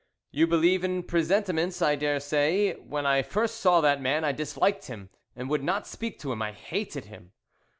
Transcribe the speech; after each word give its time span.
"You 0.31 0.47
believe 0.47 0.83
in 0.83 1.03
presentiments, 1.03 1.79
I 1.79 1.95
daresay. 1.95 2.73
When 2.77 3.05
I 3.05 3.21
first 3.21 3.57
saw 3.59 3.81
that 3.81 4.01
man 4.01 4.23
I 4.23 4.31
disliked 4.31 4.85
him 4.87 5.11
and 5.35 5.47
would 5.47 5.63
not 5.63 5.85
speak 5.85 6.17
to 6.21 6.31
him. 6.31 6.41
I 6.41 6.53
hated 6.53 7.05
him. 7.05 7.33